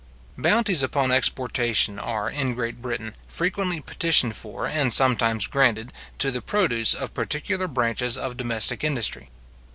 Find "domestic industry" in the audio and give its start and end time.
8.35-9.29